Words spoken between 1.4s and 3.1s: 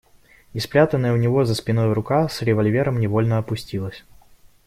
за спиной рука с револьвером